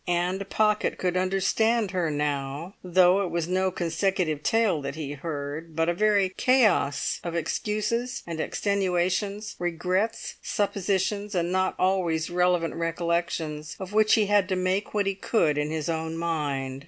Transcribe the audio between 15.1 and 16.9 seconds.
could in his own mind.